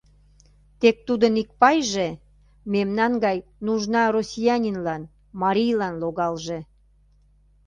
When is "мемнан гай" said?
2.73-3.37